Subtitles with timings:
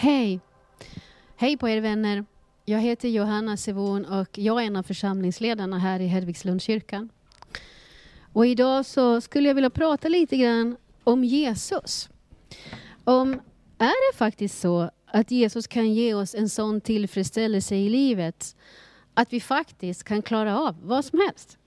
[0.00, 0.40] Hej!
[1.36, 2.24] Hej på er vänner.
[2.64, 7.08] Jag heter Johanna Sevon och jag är en av församlingsledarna här i Hedvigslundskyrkan.
[8.32, 12.08] Och idag så skulle jag vilja prata lite grann om Jesus.
[13.04, 13.32] Om,
[13.78, 18.56] är det faktiskt så att Jesus kan ge oss en sån tillfredsställelse i livet
[19.14, 21.58] att vi faktiskt kan klara av vad som helst?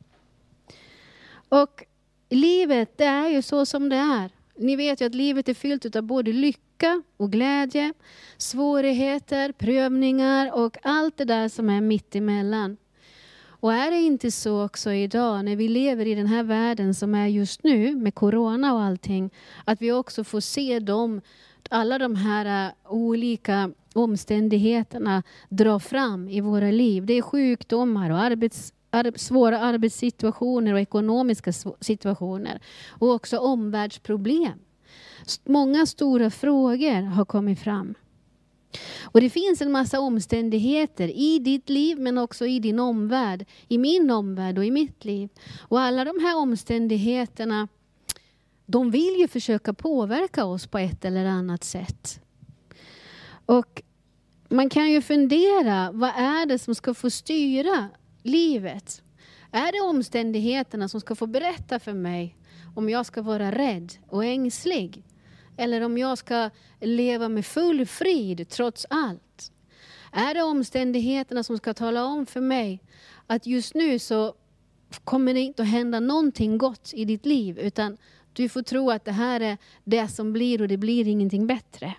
[1.50, 1.84] Och
[2.29, 4.32] livet, det är ju så som det är.
[4.55, 6.70] Ni vet ju att livet är fyllt av både lycka
[7.18, 7.93] och glädje,
[8.38, 12.78] svårigheter, prövningar och allt det där som är mitt emellan.
[13.61, 17.15] Och är det inte så också idag när vi lever i den här världen som
[17.15, 19.29] är just nu med corona och allting,
[19.65, 21.21] att vi också får se dem,
[21.69, 27.05] alla de här äh, olika omständigheterna dra fram i våra liv.
[27.05, 28.74] Det är sjukdomar och arbets
[29.16, 32.61] svåra arbetssituationer och ekonomiska situationer.
[32.89, 34.59] Och också omvärldsproblem.
[35.45, 37.95] Många stora frågor har kommit fram.
[39.02, 43.77] Och det finns en massa omständigheter i ditt liv men också i din omvärld, i
[43.77, 45.29] min omvärld och i mitt liv.
[45.59, 47.67] Och alla de här omständigheterna,
[48.66, 52.21] de vill ju försöka påverka oss på ett eller annat sätt.
[53.45, 53.81] Och
[54.49, 57.89] man kan ju fundera, vad är det som ska få styra
[58.23, 59.01] livet?
[59.51, 62.35] Är det omständigheterna som ska få berätta för mig
[62.75, 65.03] om jag ska vara rädd och ängslig?
[65.58, 69.52] Eller om jag ska leva med full frid trots allt?
[70.11, 72.83] Är det omständigheterna som ska tala om för mig
[73.28, 74.36] att just nu så
[75.03, 77.97] kommer det inte att hända någonting gott i ditt liv utan
[78.33, 81.94] du får tro att det här är det som blir och det blir ingenting bättre.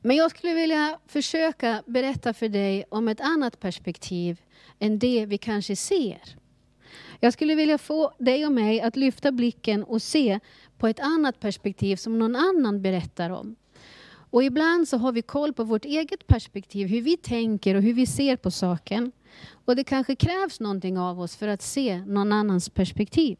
[0.00, 4.40] Men jag skulle vilja försöka berätta för dig om ett annat perspektiv
[4.78, 6.38] än det vi kanske ser.
[7.20, 10.40] Jag skulle vilja få dig och mig att lyfta blicken och se
[10.78, 13.56] på ett annat perspektiv som någon annan berättar om.
[14.30, 17.94] Och ibland så har vi koll på vårt eget perspektiv, hur vi tänker och hur
[17.94, 19.12] vi ser på saken.
[19.64, 23.38] Och det kanske krävs någonting av oss för att se någon annans perspektiv.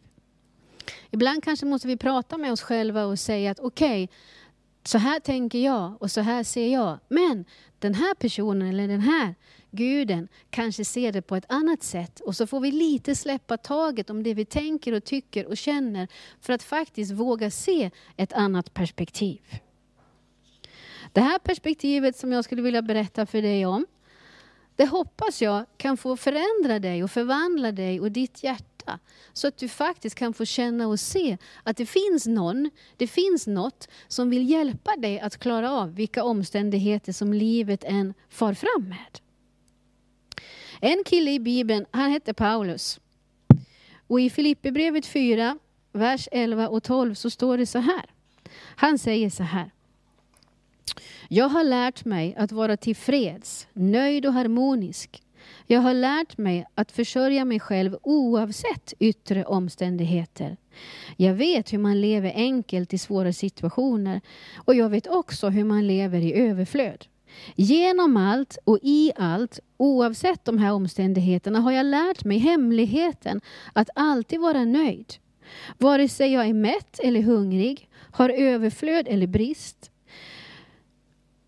[1.11, 4.17] Ibland kanske måste vi prata med oss själva och säga att okej, okay,
[4.85, 6.99] så här tänker jag och så här ser jag.
[7.09, 7.45] Men
[7.79, 9.35] den här personen eller den här
[9.71, 12.21] guden kanske ser det på ett annat sätt.
[12.21, 16.09] Och så får vi lite släppa taget om det vi tänker och tycker och känner
[16.41, 19.41] för att faktiskt våga se ett annat perspektiv.
[21.13, 23.87] Det här perspektivet som jag skulle vilja berätta för dig om,
[24.77, 28.99] det hoppas jag kan få förändra dig och förvandla dig och ditt hjärta hjärta.
[29.33, 33.47] Så att du faktiskt kan få känna och se att det finns någon, det finns
[33.47, 38.89] något som vill hjälpa dig att klara av vilka omständigheter som livet än far fram
[38.89, 39.28] med.
[40.81, 43.01] En kille i Bibeln, han hette Paulus.
[44.07, 45.59] Och i Filipperbrevet 4,
[45.93, 48.05] vers 11 och 12 så står det så här.
[48.77, 49.71] Han säger så här.
[51.29, 55.23] Jag har lärt mig att vara tillfreds, nöjd och harmonisk
[55.67, 60.57] jag har lärt mig att försörja mig själv oavsett yttre omständigheter.
[61.17, 64.21] Jag vet hur man lever enkelt i svåra situationer
[64.57, 67.07] och jag vet också hur man lever i överflöd.
[67.57, 73.41] Genom allt och i allt, oavsett de här omständigheterna, har jag lärt mig hemligheten
[73.73, 75.15] att alltid vara nöjd.
[75.79, 79.91] Vare sig jag är mätt eller hungrig, har överflöd eller brist.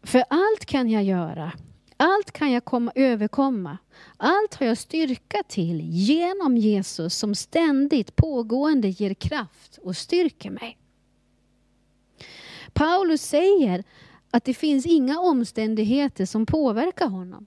[0.02, 1.52] För allt kan jag göra
[2.00, 3.78] allt kan jag komma, överkomma.
[4.16, 10.78] Allt har jag styrka till genom Jesus som ständigt pågående ger kraft och styrker mig.
[12.72, 13.84] Paulus säger
[14.30, 17.46] att det finns inga omständigheter som påverkar honom.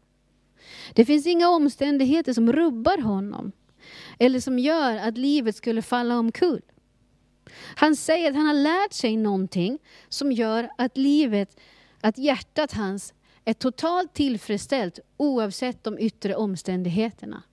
[0.94, 3.52] Det finns inga omständigheter som rubbar honom
[4.20, 6.62] eller som gör att livet skulle falla omkull.
[7.76, 9.80] Han säger att han har lärt sig någonting
[10.10, 11.60] som gör att livet,
[12.02, 13.14] att hjärtat hans
[13.46, 17.44] är totalt tillfredsställt oavsett de yttre omständigheterna.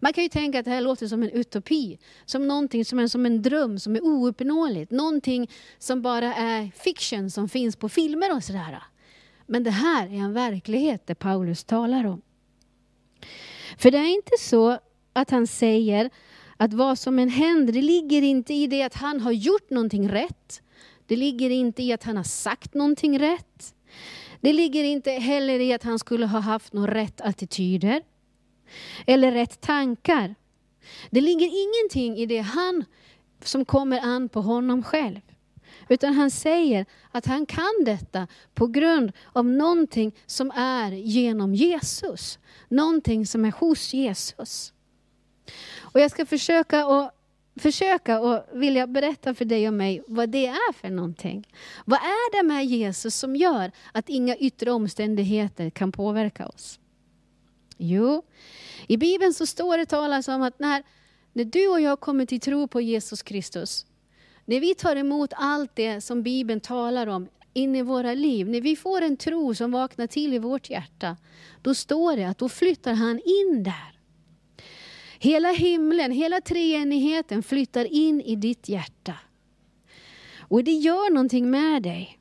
[0.00, 3.06] Man kan ju tänka att det här låter som en utopi, som någonting som är
[3.06, 8.36] som en dröm som är ouppnåeligt, någonting som bara är fiction som finns på filmer
[8.36, 8.82] och sådär.
[9.46, 12.22] Men det här är en verklighet det Paulus talar om.
[13.78, 14.78] För det är inte så
[15.12, 16.10] att han säger
[16.56, 20.08] att vad som än händer, det ligger inte i det att han har gjort någonting
[20.08, 20.62] rätt.
[21.06, 23.74] Det ligger inte i att han har sagt någonting rätt.
[24.40, 28.02] Det ligger inte heller i att han skulle ha haft några rätt attityder
[29.06, 30.34] eller rätt tankar.
[31.10, 32.84] Det ligger ingenting i det han
[33.42, 35.20] som kommer an på honom själv.
[35.88, 42.38] Utan han säger att han kan detta på grund av någonting som är genom Jesus.
[42.68, 44.72] Någonting som är hos Jesus.
[45.78, 47.14] Och jag ska försöka att
[47.56, 51.48] försöka och vilja berätta för dig och mig vad det är för någonting.
[51.84, 56.80] Vad är det med Jesus som gör att inga yttre omständigheter kan påverka oss?
[57.78, 58.22] Jo,
[58.86, 60.82] i Bibeln så står det talas om att när,
[61.32, 63.86] när du och jag kommer till tro på Jesus Kristus,
[64.44, 68.60] när vi tar emot allt det som Bibeln talar om in i våra liv, när
[68.60, 71.16] vi får en tro som vaknar till i vårt hjärta,
[71.62, 73.98] då står det att då flyttar han in där.
[75.18, 79.14] Hela himlen, hela treenigheten flyttar in i ditt hjärta.
[80.38, 82.18] Och det gör någonting med dig.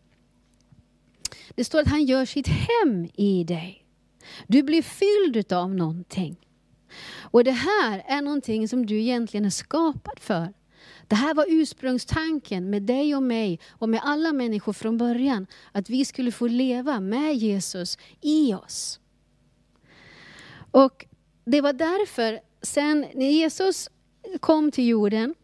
[1.56, 3.87] Det står att han gör sitt hem i dig.
[4.48, 6.38] Du blir fylld av någonting.
[7.22, 10.54] Och det här är någonting som du egentligen är skapad för.
[11.08, 15.48] Det här var ursprungstanken med dig och mig och med alla människor från början.
[15.72, 19.00] Att vi skulle få leva med Jesus i oss.
[20.72, 21.06] Och
[21.46, 23.90] det var därför sen när Jesus
[24.40, 25.36] kom till jorden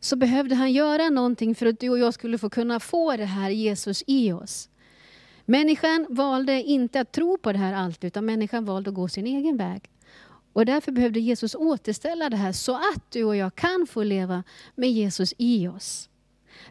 [0.00, 3.24] så behövde han göra någonting för att du och jag skulle få kunna få det
[3.24, 4.68] här Jesus i oss.
[5.50, 9.26] Människan valde inte att tro på det här allt, utan människan valde att gå sin
[9.26, 9.90] egen väg.
[10.52, 14.42] Och därför behövde Jesus återställa det här så att du och jag kan få leva
[14.74, 16.08] med Jesus i oss.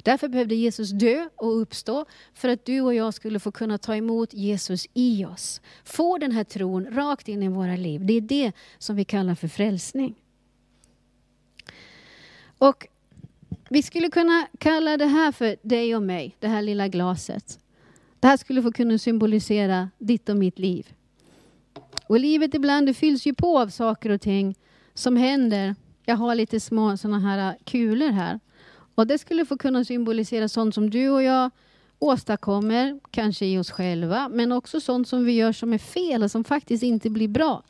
[0.04, 3.96] Därför behövde Jesus dö och uppstå för att du och jag skulle få kunna ta
[3.96, 5.62] emot Jesus i oss.
[5.84, 8.06] Få den här tron rakt in i våra liv.
[8.06, 10.16] Det är det som vi kallar för frälsning.
[12.58, 12.88] Och
[13.70, 17.60] vi skulle kunna kalla det här för dig och mig, det här lilla glaset.
[18.20, 20.88] Det här skulle få kunna symbolisera ditt och mitt liv.
[22.08, 24.56] Och livet ibland det fylls ju på av saker och ting
[24.94, 25.76] som händer.
[26.06, 28.40] Jag har lite små sådana här äh, kulor här.
[28.96, 31.52] Och det skulle få kunna symbolisera sånt som du och jag
[32.00, 36.32] åstadkommer, kanske i oss själva, men också sånt som vi gör som är fel och
[36.32, 37.64] som faktiskt inte blir bra.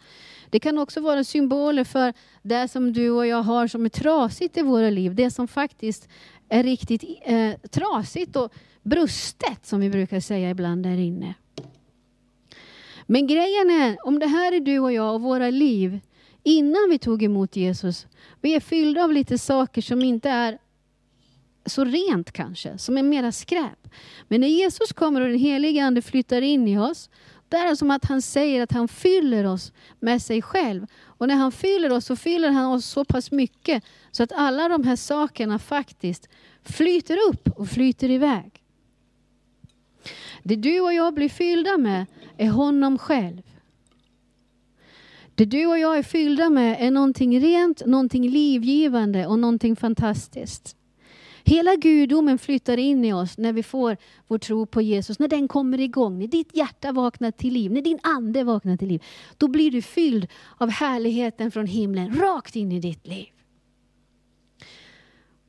[0.49, 4.57] Det kan också vara symboler för det som du och jag har som är trasigt
[4.57, 5.15] i våra liv.
[5.15, 6.07] Det som faktiskt
[6.49, 8.53] är riktigt eh, trasigt och
[8.83, 11.33] brustet, som vi brukar säga ibland där inne.
[13.05, 15.99] Men grejen är, om det här är du och jag och våra liv
[16.43, 18.07] innan vi tog emot Jesus,
[18.41, 20.57] vi är fyllda av lite saker som inte är
[21.65, 23.87] så rent kanske, som är mera skräp.
[24.27, 27.09] Men när Jesus kommer och den helige Ande flyttar in i oss,
[27.49, 30.87] det är som att han säger att han fyller oss med sig själv.
[31.03, 34.69] Och när han fyller oss så fyller han oss så pass mycket så att alla
[34.69, 36.29] de här sakerna faktiskt
[36.63, 38.63] flyter upp och flyter iväg.
[40.43, 42.05] Det du och jag blir fyllda med
[42.37, 43.41] är honom själv.
[45.35, 50.75] Det du och jag är fyllda med är någonting rent, någonting livgivande och någonting fantastiskt.
[51.43, 55.19] Hela gudomen flyttar in i oss när vi får vår tro på Jesus.
[55.19, 58.87] När den kommer igång, när ditt hjärta vaknar till liv, när din ande vaknar till
[58.87, 59.03] liv.
[59.37, 60.27] Då blir du fylld
[60.57, 63.27] av härligheten från himlen rakt in i ditt liv.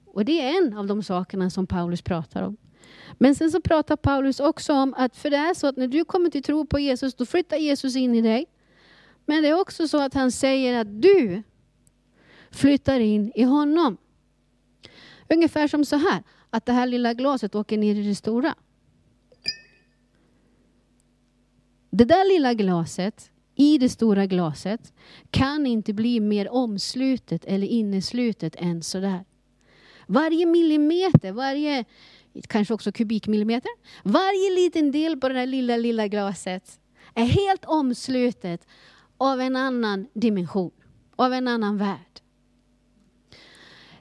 [0.07, 2.57] Och det är en av de sakerna som Paulus pratar om.
[3.19, 6.05] Men sen så pratar Paulus också om att för det är så att när du
[6.05, 8.47] kommer till tro på Jesus, då flyttar Jesus in i dig.
[9.27, 11.43] Men det är också så att han säger att du
[12.51, 13.97] flyttar in i honom.
[15.29, 18.55] Ungefär som så här, att det här lilla glaset åker ner i det stora.
[21.91, 24.93] Det där lilla glaset i det stora glaset
[25.31, 29.25] kan inte bli mer omslutet eller inneslutet än sådär.
[30.07, 31.85] Varje millimeter, varje
[32.49, 33.71] kanske också kubikmillimeter,
[34.05, 36.81] varje liten del på det där lilla, lilla glaset
[37.15, 38.67] är helt omslutet
[39.19, 40.71] av en annan dimension,
[41.17, 42.21] av en annan värld.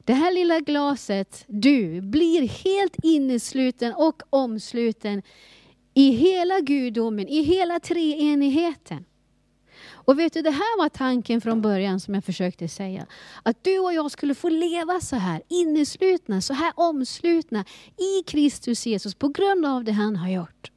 [0.03, 5.21] Det här lilla glaset, du, blir helt innesluten och omsluten
[5.93, 9.05] i hela gudomen, i hela treenigheten.
[10.07, 13.05] Och vet du, det här var tanken från början som jag försökte säga.
[13.43, 17.65] Att du och jag skulle få leva så här, inneslutna, så här omslutna
[17.97, 20.71] i Kristus Jesus på grund av det han har gjort.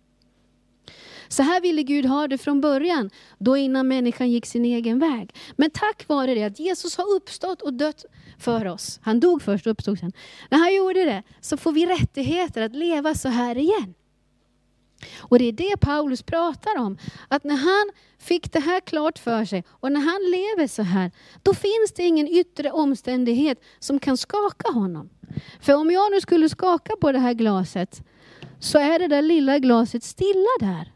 [1.29, 5.35] Så här ville Gud ha det från början, då innan människan gick sin egen väg.
[5.57, 8.05] Men tack vare det att Jesus har uppstått och dött
[8.39, 9.01] för oss.
[9.03, 10.13] Han dog först och uppstod sen.
[10.51, 13.95] När han gjorde det så får vi rättigheter att leva så här igen.
[15.19, 16.99] Och det är det Paulus pratar om.
[17.29, 21.11] Att när han fick det här klart för sig och när han lever så här,
[21.43, 25.11] då finns det ingen yttre omständighet som kan skaka honom.
[25.61, 28.03] För om jag nu skulle skaka på det här glaset
[28.61, 30.93] så är det där lilla glaset stilla där.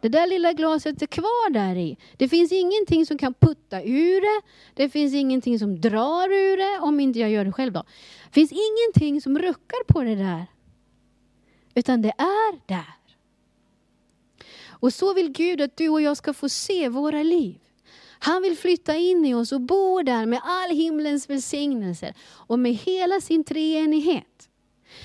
[0.00, 1.96] Det där lilla glaset är kvar där i.
[2.16, 4.42] Det finns ingenting som kan putta ur det.
[4.74, 7.84] Det finns ingenting som drar ur det, om inte jag gör det själv då.
[8.26, 10.46] Det finns ingenting som ruckar på det där.
[11.74, 12.94] Utan det är där.
[14.82, 17.58] Och så vill Gud att du och jag ska få se våra liv.
[18.18, 22.74] Han vill flytta in i oss och bo där med all himlens välsignelser och med
[22.74, 24.48] hela sin treenighet.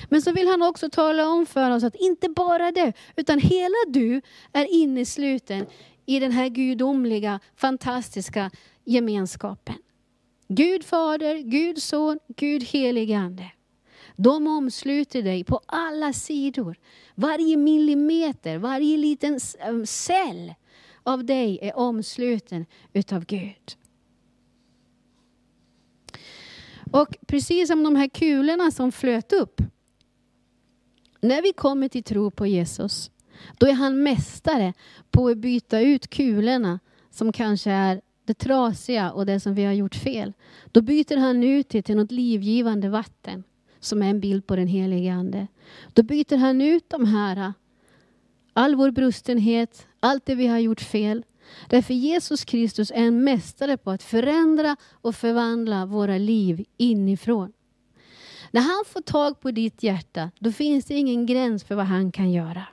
[0.10, 3.76] Men så vill han också tala om för oss att inte bara det, utan hela
[3.88, 4.22] du
[4.54, 5.66] är innesluten
[6.06, 8.52] i den här gudomliga, fantastiska
[8.86, 9.76] gemenskapen.
[10.48, 13.52] Gud Fader, Gud Son, Gud Helige Ande.
[14.20, 16.78] De omsluter dig på alla sidor.
[17.16, 20.54] Varje millimeter, varje liten eh, cell
[21.04, 23.78] av dig är omsluten utav Gud.
[26.92, 29.62] Och precis som de här kulorna som flöt upp.
[31.22, 33.12] När vi kommer till tro på Jesus,
[33.58, 34.74] då är han mästare
[35.12, 39.74] på att byta ut kulorna som kanske är det trasiga och det som vi har
[39.74, 40.34] gjort fel.
[40.72, 43.44] Då byter han ut det till något livgivande vatten
[43.80, 45.48] som är en bild på den helige Ande.
[45.94, 47.54] Då byter han ut de här,
[48.54, 51.24] all vår brustenhet, allt det vi har gjort fel.
[51.70, 57.54] Därför Jesus Kristus är en mästare på att förändra och förvandla våra liv inifrån.
[58.52, 62.12] När han får tag på ditt hjärta, då finns det ingen gräns för vad han
[62.12, 62.64] kan göra.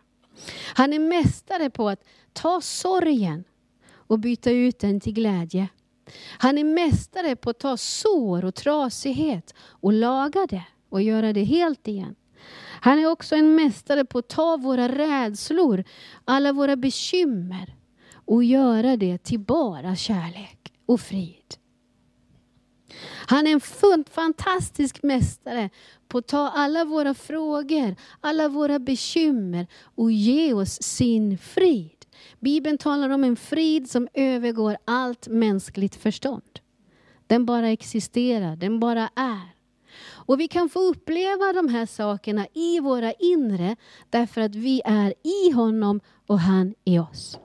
[0.75, 3.45] Han är mästare på att ta sorgen
[3.93, 5.69] och byta ut den till glädje.
[6.39, 11.45] Han är mästare på att ta sår och trasighet och laga det och göra det
[11.45, 12.15] helt igen.
[12.81, 15.85] Han är också en mästare på att ta våra rädslor,
[16.25, 17.75] alla våra bekymmer
[18.15, 21.55] och göra det till bara kärlek och frid.
[23.27, 25.71] Han är en fantastisk mästare
[26.09, 32.07] på att ta alla våra frågor, alla våra bekymmer och ge oss sin frid.
[32.41, 36.61] Bibeln talar om en frid som övergår allt mänskligt förstånd.
[37.27, 39.54] Den bara existerar, den bara är.
[40.27, 43.77] Och vi kan få uppleva de här sakerna i våra inre
[44.11, 47.39] därför att vi är i honom och han i oss.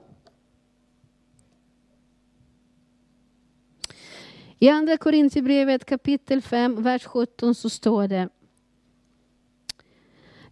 [4.58, 8.28] I Andra Korintierbrevet kapitel 5, vers 17 så står det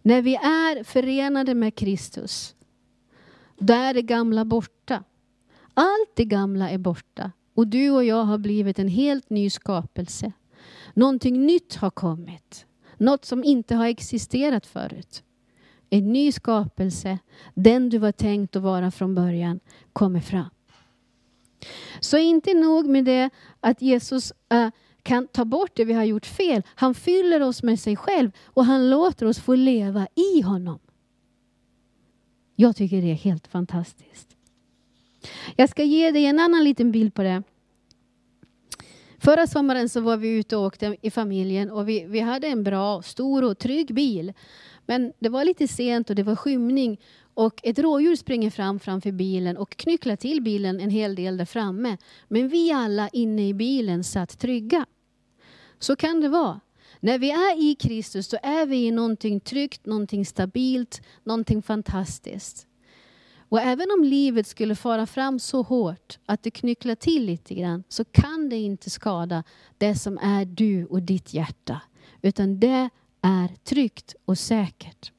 [0.01, 2.55] När vi är förenade med Kristus,
[3.57, 5.03] då är det gamla borta.
[5.73, 10.31] Allt det gamla är borta och du och jag har blivit en helt ny skapelse.
[10.93, 12.65] Någonting nytt har kommit.
[12.97, 15.23] Något som inte har existerat förut.
[15.89, 17.19] En ny skapelse,
[17.53, 19.59] den du var tänkt att vara från början,
[19.93, 20.49] kommer fram.
[21.99, 23.29] Så inte nog med det
[23.59, 24.69] att Jesus äh,
[25.03, 26.63] kan ta bort det vi har gjort fel.
[26.75, 30.79] Han fyller oss med sig själv och han låter oss få leva i honom.
[32.55, 34.35] Jag tycker det är helt fantastiskt.
[35.55, 37.43] Jag ska ge dig en annan liten bild på det.
[39.21, 42.63] Förra sommaren så var vi ute och åkte i familjen och vi, vi hade en
[42.63, 44.33] bra, stor och trygg bil.
[44.85, 46.99] Men det var lite sent och det var skymning
[47.33, 51.45] och ett rådjur springer fram framför bilen och knycklar till bilen en hel del där
[51.45, 51.97] framme.
[52.27, 54.85] Men vi alla inne i bilen satt trygga.
[55.79, 56.59] Så kan det vara.
[56.99, 62.68] När vi är i Kristus så är vi i någonting tryggt, någonting stabilt, någonting fantastiskt.
[63.49, 67.83] Och även om livet skulle fara fram så hårt att det knycklar till lite grann
[67.89, 69.43] så kan det inte skada
[69.77, 71.81] det som är du och ditt hjärta.
[72.21, 72.89] Utan det
[73.21, 75.11] är tryggt och säkert.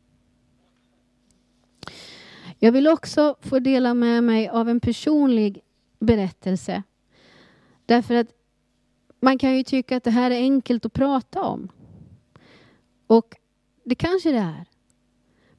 [2.59, 5.61] Jag vill också få dela med mig av en personlig
[5.99, 6.83] berättelse.
[7.87, 8.29] Därför att
[9.21, 11.69] man kan ju tycka att det här är enkelt att prata om.
[13.07, 13.37] Och
[13.85, 14.70] det kanske det är.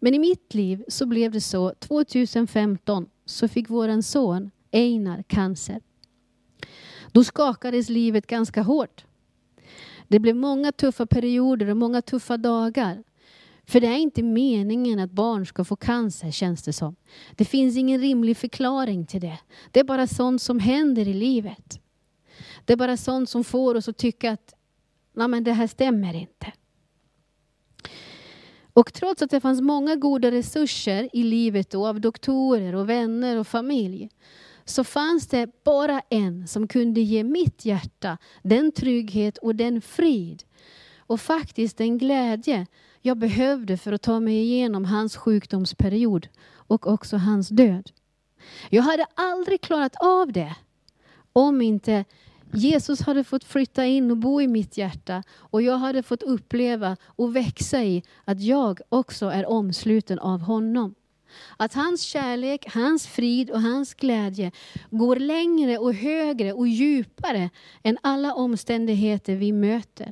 [0.03, 5.81] Men i mitt liv så blev det så, 2015 så fick våran son Einar cancer.
[7.11, 9.05] Då skakades livet ganska hårt.
[10.07, 13.03] Det blev många tuffa perioder och många tuffa dagar.
[13.65, 16.95] För det är inte meningen att barn ska få cancer känns det som.
[17.35, 19.39] Det finns ingen rimlig förklaring till det.
[19.71, 21.81] Det är bara sånt som händer i livet.
[22.65, 24.55] Det är bara sånt som får oss att tycka att
[25.13, 26.53] Nej, men det här stämmer inte.
[28.73, 33.37] Och trots att det fanns många goda resurser i livet då, av doktorer och vänner
[33.37, 34.09] och familj
[34.65, 40.43] så fanns det bara en som kunde ge mitt hjärta den trygghet och den frid
[40.97, 42.67] och faktiskt den glädje
[43.01, 47.91] jag behövde för att ta mig igenom hans sjukdomsperiod och också hans död.
[48.69, 50.55] Jag hade aldrig klarat av det
[51.33, 52.05] om inte
[52.53, 56.97] Jesus hade fått flytta in och bo i mitt hjärta och jag hade fått uppleva
[57.03, 60.95] och växa i att jag också är omsluten av honom.
[61.57, 64.51] Att hans kärlek, hans frid och hans glädje
[64.89, 67.49] går längre och högre och djupare
[67.83, 70.11] än alla omständigheter vi möter.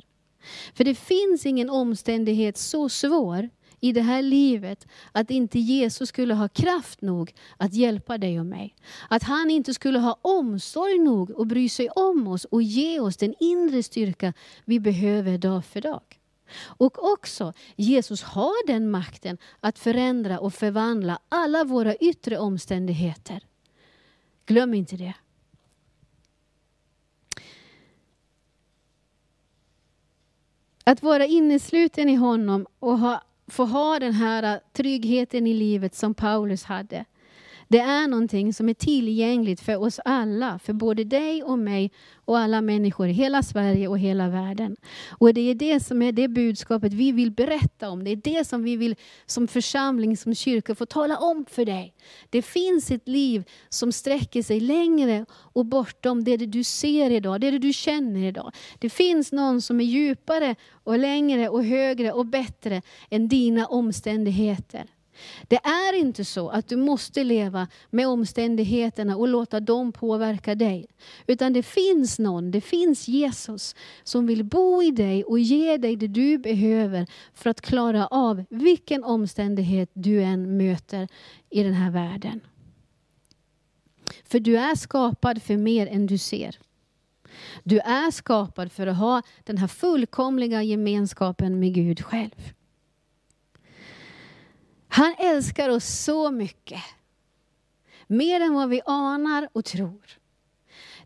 [0.74, 6.34] För det finns ingen omständighet så svår i det här livet att inte Jesus skulle
[6.34, 8.74] ha kraft nog att hjälpa dig och mig.
[9.08, 13.16] Att han inte skulle ha omsorg nog och bry sig om oss och ge oss
[13.16, 14.32] den inre styrka
[14.64, 16.20] vi behöver dag för dag.
[16.62, 23.42] Och också, Jesus har den makten att förändra och förvandla alla våra yttre omständigheter.
[24.46, 25.14] Glöm inte det.
[30.84, 35.94] Att vara innesluten i honom och ha, få ha den här äh, tryggheten i livet
[35.94, 37.04] som Paulus hade.
[37.72, 42.38] Det är någonting som är tillgängligt för oss alla, för både dig och mig och
[42.38, 44.76] alla människor i hela Sverige och hela världen.
[45.18, 48.04] Och det är det som är det budskapet vi vill berätta om.
[48.04, 48.96] Det är det som vi vill
[49.26, 51.94] som församling, som kyrka få tala om för dig.
[52.30, 57.58] Det finns ett liv som sträcker sig längre och bortom det du ser idag, det
[57.58, 58.52] du känner idag.
[58.78, 64.86] Det finns någon som är djupare och längre och högre och bättre än dina omständigheter.
[65.48, 70.86] Det är inte så att du måste leva med omständigheterna och låta dem påverka dig.
[71.26, 75.96] Utan det finns någon, det finns Jesus som vill bo i dig och ge dig
[75.96, 81.08] det du behöver för att klara av vilken omständighet du än möter
[81.50, 82.40] i den här världen.
[84.24, 86.58] För du är skapad för mer än du ser.
[87.64, 92.52] Du är skapad för att ha den här fullkomliga gemenskapen med Gud själv.
[94.92, 96.82] Han älskar oss så mycket.
[98.06, 100.20] Mer än vad vi anar och tror.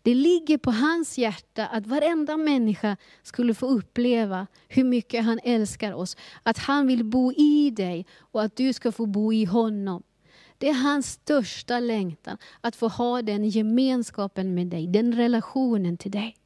[0.02, 5.92] Det ligger på hans hjärta att varenda människa skulle få uppleva hur mycket han älskar
[5.92, 6.16] oss.
[6.42, 10.02] Att han vill bo i dig och att du ska få bo i honom.
[10.58, 16.10] Det är hans största längtan, att få ha den gemenskapen med dig, den relationen till
[16.10, 16.36] dig.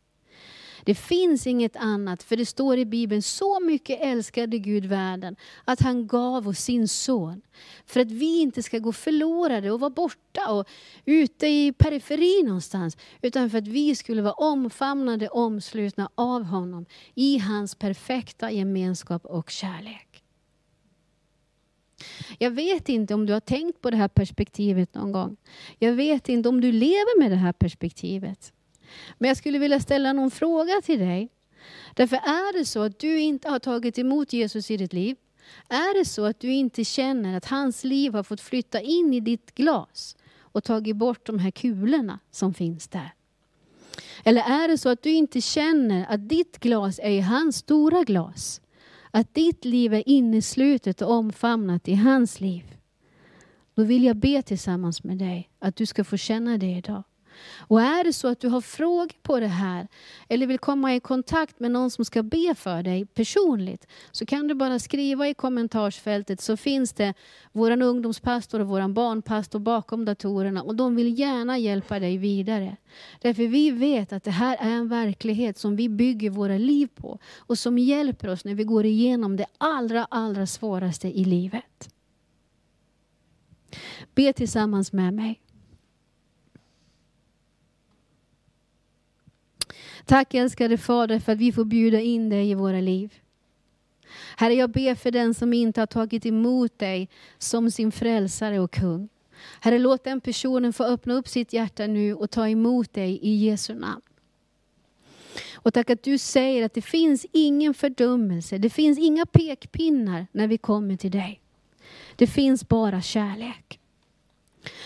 [0.88, 5.80] Det finns inget annat, för det står i Bibeln, så mycket älskade Gud världen att
[5.80, 7.42] han gav oss sin son.
[7.86, 10.68] För att vi inte ska gå förlorade och vara borta och
[11.04, 12.96] ute i periferin någonstans.
[13.22, 19.50] Utan för att vi skulle vara omfamnade, omslutna av honom i hans perfekta gemenskap och
[19.50, 20.24] kärlek.
[22.38, 25.36] Jag vet inte om du har tänkt på det här perspektivet någon gång.
[25.78, 28.52] Jag vet inte om du lever med det här perspektivet.
[29.18, 31.28] Men jag skulle vilja ställa någon fråga till dig.
[31.94, 35.16] Därför är det så att du inte har tagit emot Jesus i ditt liv,
[35.68, 39.20] är det så att du inte känner att hans liv har fått flytta in i
[39.20, 43.12] ditt glas och tagit bort de här kulorna som finns där?
[44.24, 48.04] Eller är det så att du inte känner att ditt glas är i hans stora
[48.04, 48.60] glas?
[49.10, 52.76] Att ditt liv är inneslutet och omfamnat i hans liv?
[53.74, 57.02] Då vill jag be tillsammans med dig att du ska få känna det idag.
[57.58, 59.88] Och är det så att du har frågor på det här
[60.28, 64.48] eller vill komma i kontakt med någon som ska be för dig personligt så kan
[64.48, 67.14] du bara skriva i kommentarsfältet så finns det
[67.52, 72.76] vår ungdomspastor och vår barnpastor bakom datorerna och de vill gärna hjälpa dig vidare.
[73.20, 77.18] Därför vi vet att det här är en verklighet som vi bygger våra liv på
[77.38, 81.94] och som hjälper oss när vi går igenom det allra, allra svåraste i livet.
[84.14, 85.40] Be tillsammans med mig.
[90.04, 93.14] Tack älskade Fader för att vi får bjuda in dig i våra liv.
[94.36, 98.70] Herre, jag ber för den som inte har tagit emot dig som sin frälsare och
[98.70, 99.08] kung.
[99.60, 103.34] Herre, låt den personen få öppna upp sitt hjärta nu och ta emot dig i
[103.34, 104.02] Jesu namn.
[105.54, 110.46] Och tack att du säger att det finns ingen fördömelse, det finns inga pekpinnar när
[110.46, 111.40] vi kommer till dig.
[112.16, 113.77] Det finns bara kärlek.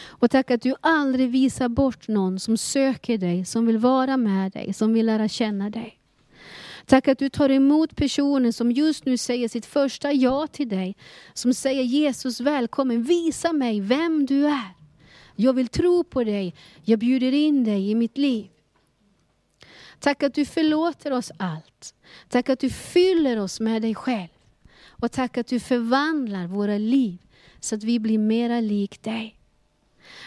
[0.07, 4.53] Och tack att du aldrig visar bort någon som söker dig, som vill vara med
[4.53, 5.99] dig, som vill lära känna dig.
[6.87, 10.97] Tack att du tar emot personer som just nu säger sitt första ja till dig.
[11.35, 14.71] Som säger Jesus välkommen, visa mig vem du är.
[15.37, 18.47] Jag vill tro på dig, jag bjuder in dig i mitt liv.
[19.99, 21.95] Tack att du förlåter oss allt.
[22.29, 24.29] Tack att du fyller oss med dig själv.
[24.87, 27.19] Och tack att du förvandlar våra liv
[27.61, 29.37] så att vi blir mera lik dig.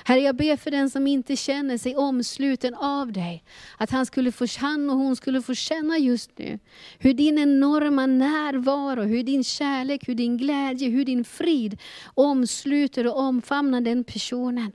[0.04, 3.44] Herre, jag ber för den som inte känner sig omsluten av dig.
[3.78, 6.60] Att han, skulle få, han och hon skulle få känna just nu
[7.00, 11.82] hur din enorma närvaro, hur din kärlek, hur din glädje, hur din frid
[12.14, 14.72] omsluter och omfamnar den personen.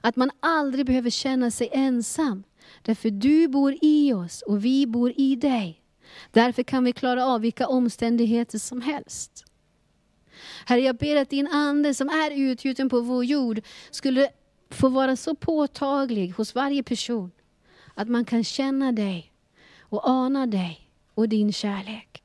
[0.00, 2.44] Att man aldrig behöver känna sig ensam.
[2.82, 5.82] Därför du bor i oss och vi bor i dig.
[6.30, 9.44] Därför kan vi klara av vilka omständigheter som helst.
[10.66, 14.28] Herre, jag ber att din ande som är utgjuten på vår jord skulle
[14.70, 17.30] få vara så påtaglig hos varje person
[17.94, 19.32] att man kan känna dig
[19.80, 22.22] och ana dig och din kärlek.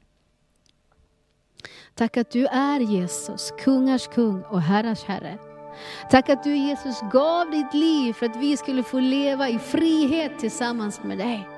[1.93, 5.38] Tack att du är Jesus, kungars kung och herrars herre.
[6.12, 10.39] Tack att du Jesus gav ditt liv för att vi skulle få leva i frihet
[10.39, 11.55] tillsammans med dig.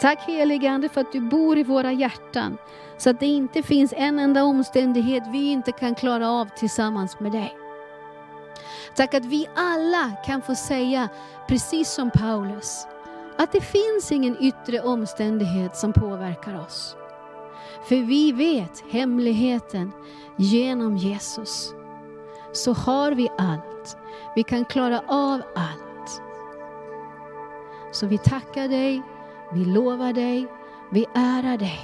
[0.00, 2.58] Tack helige Ande för att du bor i våra hjärtan
[2.96, 7.32] så att det inte finns en enda omständighet vi inte kan klara av tillsammans med
[7.32, 7.56] dig.
[8.94, 11.08] Tack att vi alla kan få säga,
[11.48, 12.86] precis som Paulus,
[13.38, 16.96] att det finns ingen yttre omständighet som påverkar oss.
[17.88, 19.92] För vi vet hemligheten
[20.36, 21.74] genom Jesus.
[22.52, 23.96] Så har vi allt.
[24.36, 26.22] Vi kan klara av allt.
[27.92, 29.02] Så vi tackar dig,
[29.52, 30.46] vi lovar dig,
[30.90, 31.80] vi ärar dig.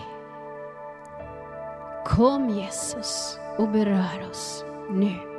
[2.07, 5.36] Kom Jesus och berör oss nu.